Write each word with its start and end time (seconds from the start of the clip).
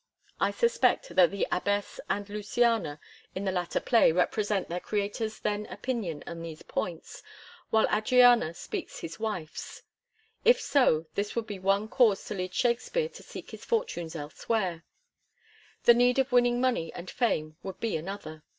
I 0.39 0.49
suspect 0.49 1.09
that 1.15 1.29
the 1.29 1.45
Ahbess 1.51 1.99
and 2.09 2.27
Luciana 2.27 2.99
in 3.35 3.45
the 3.45 3.51
latter 3.51 3.79
play 3.79 4.11
represent 4.11 4.67
their 4.67 4.79
creator's 4.79 5.37
then 5.39 5.67
opinion 5.67 6.23
on 6.25 6.41
these 6.41 6.63
points, 6.63 7.21
while 7.69 7.85
Adriana 7.93 8.55
speaks 8.55 9.01
his 9.01 9.17
wife^s.^ 9.17 9.83
If 10.43 10.59
so, 10.59 11.05
this 11.13 11.35
would 11.35 11.45
be 11.45 11.59
one 11.59 11.87
cause 11.87 12.25
to 12.25 12.33
lead 12.33 12.51
Shakspere 12.55 13.09
to 13.09 13.21
seek 13.21 13.51
his 13.51 13.63
fortunes 13.63 14.15
elsewhere. 14.15 14.85
The 15.83 15.93
need 15.93 16.17
of 16.17 16.31
winning 16.31 16.59
money 16.59 16.91
and 16.95 17.07
fame 17.07 17.57
would 17.61 17.79
be 17.79 17.95
another. 17.95 18.41